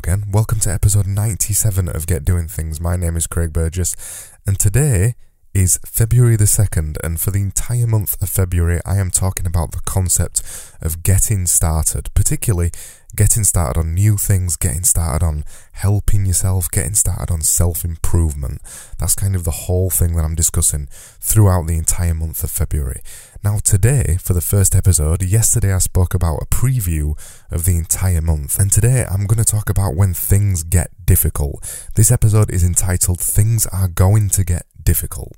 [0.00, 0.24] again.
[0.32, 2.80] Welcome to episode 97 of Get Doing Things.
[2.80, 3.94] My name is Craig Burgess,
[4.46, 5.14] and today
[5.52, 9.72] is February the 2nd, and for the entire month of February, I am talking about
[9.72, 10.42] the concept
[10.80, 12.70] of getting started, particularly
[13.16, 18.60] getting started on new things, getting started on helping yourself, getting started on self improvement.
[18.98, 23.00] That's kind of the whole thing that I'm discussing throughout the entire month of February.
[23.42, 27.18] Now, today, for the first episode, yesterday I spoke about a preview
[27.50, 31.88] of the entire month, and today I'm going to talk about when things get difficult.
[31.96, 35.32] This episode is entitled Things Are Going to Get Difficult.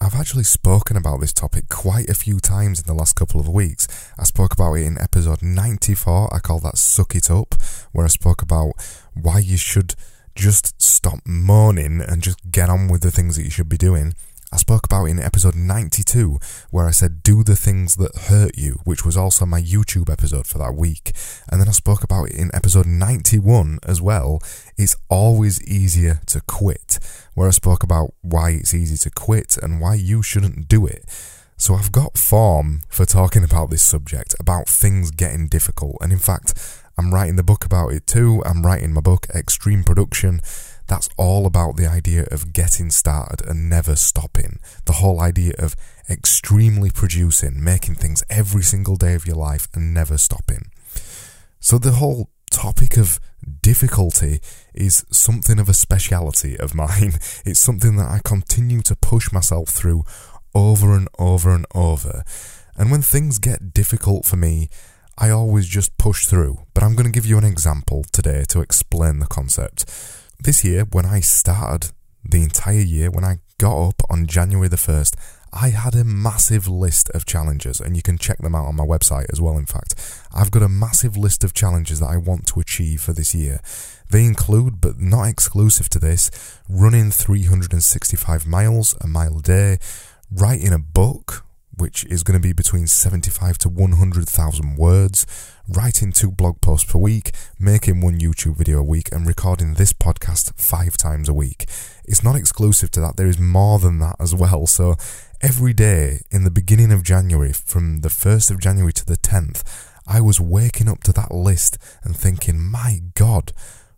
[0.00, 3.48] I've actually spoken about this topic quite a few times in the last couple of
[3.48, 3.86] weeks.
[4.18, 7.54] I spoke about it in episode 94, I call that Suck It Up,
[7.92, 8.72] where I spoke about
[9.14, 9.94] why you should
[10.34, 14.14] just stop moaning and just get on with the things that you should be doing.
[14.50, 16.38] I spoke about in episode 92,
[16.70, 20.46] where I said, Do the things that hurt you, which was also my YouTube episode
[20.46, 21.12] for that week.
[21.50, 24.40] And then I spoke about it in episode 91 as well.
[24.78, 26.98] It's always easier to quit,
[27.34, 31.04] where I spoke about why it's easy to quit and why you shouldn't do it.
[31.58, 35.96] So I've got form for talking about this subject, about things getting difficult.
[36.00, 36.54] And in fact,
[36.96, 38.42] I'm writing the book about it too.
[38.46, 40.40] I'm writing my book, Extreme Production.
[40.88, 44.58] That's all about the idea of getting started and never stopping.
[44.86, 45.76] The whole idea of
[46.08, 50.70] extremely producing, making things every single day of your life and never stopping.
[51.60, 53.20] So the whole topic of
[53.60, 54.40] difficulty
[54.74, 57.14] is something of a speciality of mine.
[57.44, 60.04] It's something that I continue to push myself through
[60.54, 62.24] over and over and over.
[62.76, 64.70] And when things get difficult for me,
[65.18, 66.60] I always just push through.
[66.72, 69.84] But I'm going to give you an example today to explain the concept.
[70.40, 71.90] This year, when I started
[72.24, 75.16] the entire year, when I got up on January the 1st,
[75.52, 78.84] I had a massive list of challenges, and you can check them out on my
[78.84, 79.58] website as well.
[79.58, 79.94] In fact,
[80.32, 83.60] I've got a massive list of challenges that I want to achieve for this year.
[84.10, 86.30] They include, but not exclusive to this,
[86.68, 89.78] running 365 miles, a mile a day,
[90.30, 91.44] writing a book,
[91.78, 95.26] which is going to be between 75 to 100,000 words,
[95.68, 99.92] writing two blog posts per week, making one YouTube video a week, and recording this
[99.92, 101.66] podcast five times a week.
[102.04, 104.66] It's not exclusive to that, there is more than that as well.
[104.66, 104.96] So
[105.40, 109.62] every day in the beginning of January, from the 1st of January to the 10th,
[110.06, 113.52] I was waking up to that list and thinking, my God,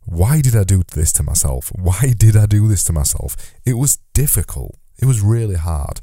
[0.04, 1.70] why did I do this to myself?
[1.74, 3.36] Why did I do this to myself?
[3.64, 4.76] It was difficult.
[4.98, 6.00] It was really hard.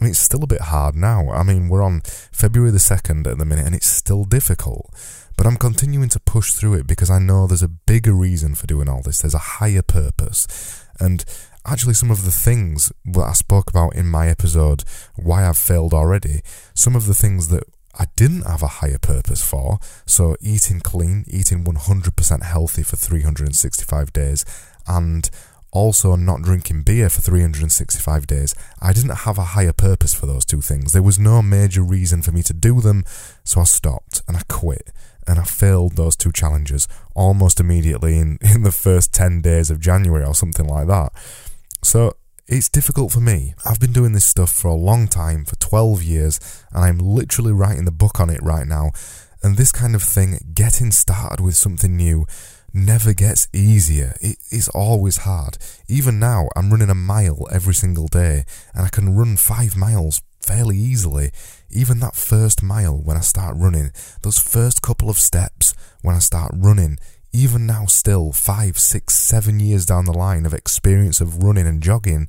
[0.00, 1.30] It's still a bit hard now.
[1.30, 4.92] I mean, we're on February the 2nd at the minute and it's still difficult.
[5.36, 8.66] But I'm continuing to push through it because I know there's a bigger reason for
[8.66, 9.20] doing all this.
[9.20, 10.84] There's a higher purpose.
[10.98, 11.24] And
[11.64, 14.82] actually, some of the things that I spoke about in my episode,
[15.14, 16.40] Why I've Failed Already,
[16.74, 17.62] some of the things that
[17.98, 24.12] I didn't have a higher purpose for, so eating clean, eating 100% healthy for 365
[24.12, 24.44] days,
[24.86, 25.30] and
[25.72, 30.44] also not drinking beer for 365 days, I didn't have a higher purpose for those
[30.44, 30.92] two things.
[30.92, 33.04] There was no major reason for me to do them,
[33.44, 34.90] so I stopped and I quit.
[35.26, 39.80] And I failed those two challenges almost immediately in, in the first 10 days of
[39.80, 41.12] January or something like that.
[41.82, 42.14] So
[42.46, 43.54] it's difficult for me.
[43.66, 47.52] I've been doing this stuff for a long time, for 12 years, and I'm literally
[47.52, 48.92] writing the book on it right now.
[49.42, 52.26] And this kind of thing, getting started with something new,
[52.72, 54.14] never gets easier.
[54.20, 55.58] It is always hard.
[55.88, 60.22] Even now, I'm running a mile every single day, and I can run five miles
[60.40, 61.30] fairly easily.
[61.70, 63.90] Even that first mile when I start running,
[64.22, 66.98] those first couple of steps when I start running,
[67.32, 71.82] even now, still five, six, seven years down the line of experience of running and
[71.82, 72.28] jogging,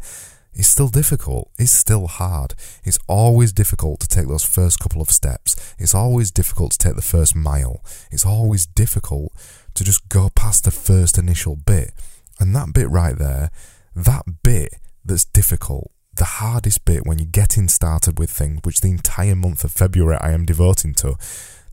[0.54, 1.52] it's still difficult.
[1.58, 2.54] It's still hard.
[2.84, 5.56] It's always difficult to take those first couple of steps.
[5.78, 7.84] It's always difficult to take the first mile.
[8.12, 9.32] It's always difficult
[9.76, 11.94] to just go past the first initial bit.
[12.40, 13.52] And that bit right there,
[13.96, 18.90] that bit that's difficult, the hardest bit when you're getting started with things, which the
[18.90, 21.16] entire month of February I am devoting to,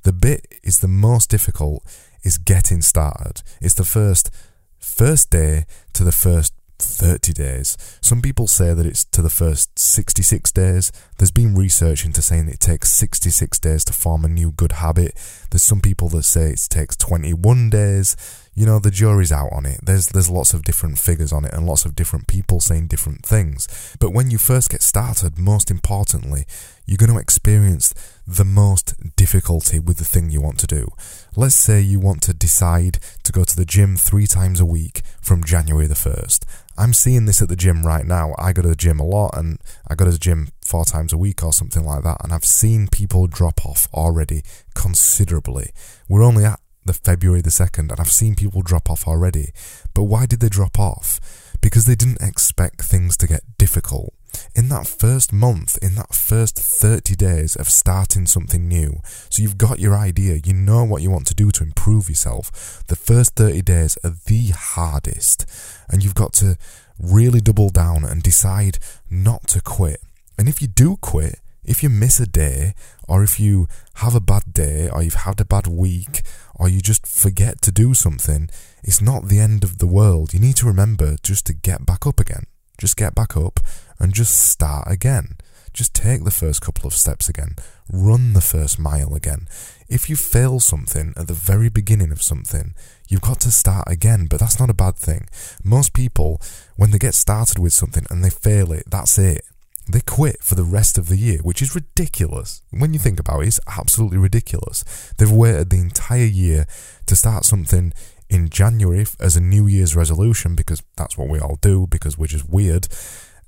[0.03, 1.83] the bit is the most difficult
[2.23, 3.43] is getting started.
[3.61, 4.31] It's the first
[4.79, 5.65] first day
[5.95, 7.77] to the first 30 days.
[8.01, 10.93] Some people say that it's to the first 66 days.
[11.19, 15.15] There's been research into saying it takes 66 days to form a new good habit.
[15.51, 18.17] There's some people that say it takes 21 days.
[18.55, 19.81] You know, the jury's out on it.
[19.83, 23.25] There's there's lots of different figures on it and lots of different people saying different
[23.25, 23.97] things.
[23.99, 26.47] But when you first get started, most importantly,
[26.87, 27.93] you're going to experience
[28.27, 30.89] the most difficulty with the thing you want to do.
[31.35, 35.03] Let's say you want to decide to go to the gym three times a week
[35.21, 36.45] from January the 1st.
[36.79, 38.35] I'm seeing this at the gym right now.
[38.39, 39.59] I go to the gym a lot and
[39.89, 42.19] I go to the gym four times a week or something like that.
[42.23, 44.43] And I've seen people drop off already
[44.75, 45.71] considerably.
[46.09, 49.51] We're only at the February the 2nd and I've seen people drop off already.
[49.95, 51.21] But why did they drop off?
[51.61, 54.15] Because they didn't expect things to get difficult.
[54.55, 59.01] In that first month, in that first 30 days of starting something new,
[59.31, 62.85] so you've got your idea, you know what you want to do to improve yourself.
[62.89, 65.47] The first 30 days are the hardest,
[65.89, 66.59] and you've got to
[66.99, 68.79] really double down and decide
[69.11, 70.01] not to quit.
[70.39, 72.75] And if you do quit, if you miss a day,
[73.09, 76.23] or if you have a bad day, or you've had a bad week,
[76.55, 78.49] or you just forget to do something,
[78.83, 80.33] it's not the end of the world.
[80.33, 82.47] You need to remember just to get back up again.
[82.79, 83.61] Just get back up
[83.99, 85.37] and just start again.
[85.77, 87.55] Just take the first couple of steps again.
[87.93, 89.47] Run the first mile again.
[89.91, 92.75] If you fail something at the very beginning of something,
[93.09, 95.29] you've got to start again, but that's not a bad thing.
[95.63, 96.41] Most people,
[96.77, 99.43] when they get started with something and they fail it, that's it.
[99.87, 102.63] They quit for the rest of the year, which is ridiculous.
[102.71, 105.13] When you think about it, it's absolutely ridiculous.
[105.19, 106.67] They've waited the entire year
[107.05, 107.93] to start something
[108.31, 112.27] in January as a New Year's resolution because that's what we all do because we're
[112.29, 112.89] just weird.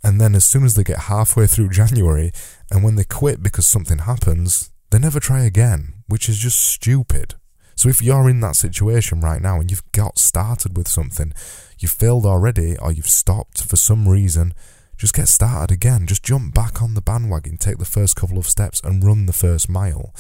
[0.02, 2.32] And then as soon as they get halfway through January
[2.70, 7.34] and when they quit because something happens, they never try again, which is just stupid.
[7.74, 11.32] So if you're in that situation right now and you've got started with something,
[11.78, 14.52] you've failed already or you've stopped for some reason,
[14.96, 16.06] just get started again.
[16.06, 19.32] Just jump back on the bandwagon, take the first couple of steps, and run the
[19.32, 20.12] first mile.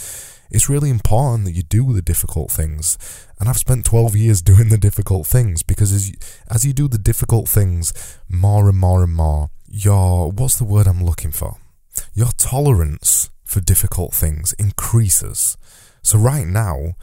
[0.50, 2.96] It's really important that you do the difficult things.
[3.40, 6.14] And I've spent 12 years doing the difficult things because as you,
[6.48, 7.92] as you do the difficult things
[8.28, 11.56] more and more and more, your, what's the word I'm looking for?
[12.14, 15.56] Your tolerance for difficult things increases.
[16.02, 16.94] So right now,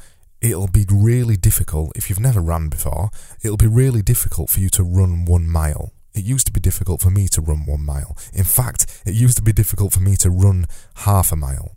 [0.42, 3.10] it'll be really difficult if you've never run before.
[3.44, 5.94] It'll be really difficult for you to run one mile.
[6.14, 8.16] It used to be difficult for me to run one mile.
[8.34, 10.66] In fact, it used to be difficult for me to run
[10.98, 11.76] half a mile.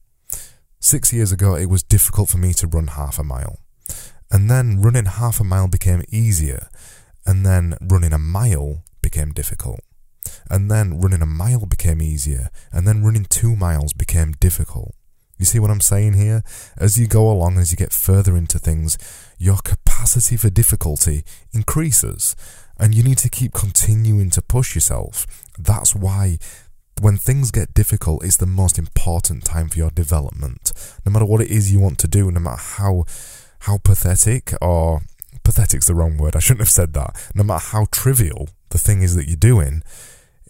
[0.80, 3.58] Six years ago, it was difficult for me to run half a mile.
[4.30, 6.68] And then running half a mile became easier.
[7.26, 9.80] And then running a mile became difficult.
[10.50, 12.50] And then running a mile became easier.
[12.72, 14.94] And then running two miles became difficult.
[15.38, 16.42] You see what I'm saying here?
[16.76, 18.98] As you go along, as you get further into things,
[19.38, 21.22] your capacity for difficulty
[21.52, 22.34] increases
[22.78, 25.26] and you need to keep continuing to push yourself.
[25.58, 26.38] That's why
[27.00, 30.72] when things get difficult, it's the most important time for your development.
[31.06, 33.04] No matter what it is you want to do, no matter how
[33.60, 35.02] how pathetic or
[35.44, 37.30] pathetic's the wrong word, I shouldn't have said that.
[37.34, 39.82] No matter how trivial the thing is that you're doing,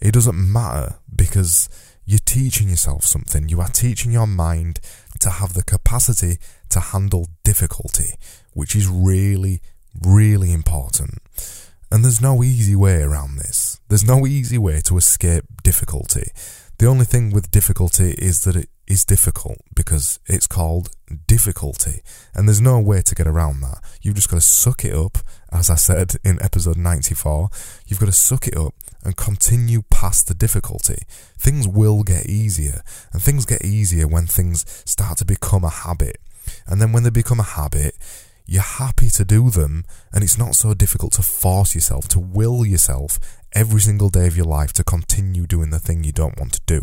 [0.01, 1.69] it doesn't matter because
[2.05, 3.49] you're teaching yourself something.
[3.49, 4.79] You are teaching your mind
[5.19, 6.37] to have the capacity
[6.69, 8.15] to handle difficulty,
[8.53, 9.61] which is really,
[10.01, 11.19] really important.
[11.91, 13.79] And there's no easy way around this.
[13.89, 16.31] There's no easy way to escape difficulty.
[16.77, 20.89] The only thing with difficulty is that it is difficult because it's called
[21.27, 22.01] difficulty.
[22.33, 23.79] And there's no way to get around that.
[24.01, 25.17] You've just got to suck it up,
[25.51, 27.49] as I said in episode 94.
[27.85, 28.73] You've got to suck it up
[29.03, 31.03] and continue past the difficulty.
[31.37, 32.81] Things will get easier.
[33.13, 36.17] And things get easier when things start to become a habit.
[36.67, 37.95] And then when they become a habit,
[38.45, 42.65] you're happy to do them, and it's not so difficult to force yourself, to will
[42.65, 43.19] yourself
[43.53, 46.61] every single day of your life to continue doing the thing you don't want to
[46.65, 46.81] do.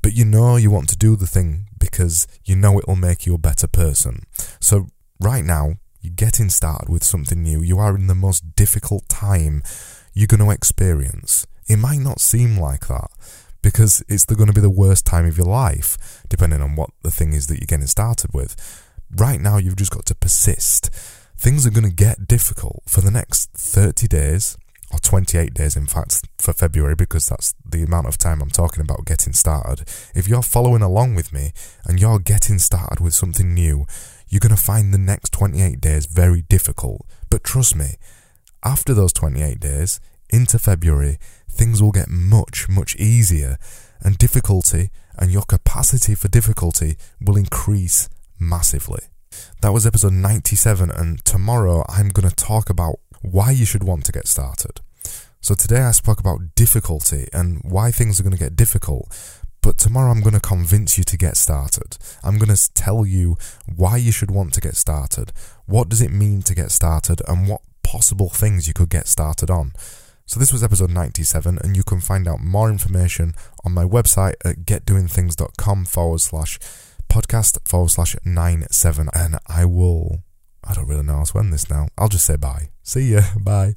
[0.00, 3.34] But you know you want to do the thing because you know it'll make you
[3.34, 4.26] a better person.
[4.60, 4.86] So,
[5.20, 7.62] right now, you're getting started with something new.
[7.62, 9.62] You are in the most difficult time
[10.14, 11.46] you're going to experience.
[11.68, 13.10] It might not seem like that
[13.62, 17.10] because it's going to be the worst time of your life, depending on what the
[17.10, 18.56] thing is that you're getting started with.
[19.14, 20.90] Right now, you've just got to persist.
[21.36, 24.56] Things are going to get difficult for the next 30 days,
[24.92, 28.82] or 28 days, in fact, for February, because that's the amount of time I'm talking
[28.82, 29.88] about getting started.
[30.14, 31.52] If you're following along with me
[31.86, 33.86] and you're getting started with something new,
[34.28, 37.06] you're going to find the next 28 days very difficult.
[37.30, 37.96] But trust me,
[38.64, 40.00] after those 28 days,
[40.32, 43.58] into February, things will get much, much easier,
[44.00, 48.08] and difficulty and your capacity for difficulty will increase
[48.38, 49.00] massively.
[49.60, 54.04] That was episode 97, and tomorrow I'm going to talk about why you should want
[54.06, 54.80] to get started.
[55.40, 59.08] So today I spoke about difficulty and why things are going to get difficult,
[59.60, 61.96] but tomorrow I'm going to convince you to get started.
[62.22, 63.36] I'm going to tell you
[63.74, 65.32] why you should want to get started,
[65.66, 69.50] what does it mean to get started, and what possible things you could get started
[69.50, 69.72] on.
[70.32, 73.34] So this was episode 97, and you can find out more information
[73.66, 76.58] on my website at getdoingthings.com forward slash
[77.10, 80.22] podcast forward slash nine seven, and I will.
[80.64, 81.88] I don't really know how to end this now.
[81.98, 82.70] I'll just say bye.
[82.82, 83.20] See ya.
[83.44, 83.74] Bye.